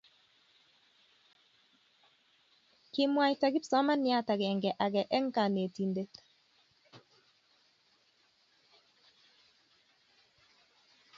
[2.93, 6.13] kimwaita kipsomaniat agenge age eng' konetindet